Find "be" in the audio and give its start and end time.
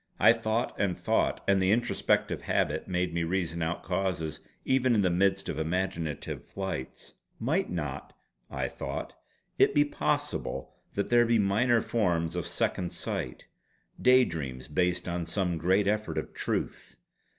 9.75-9.85, 11.27-11.37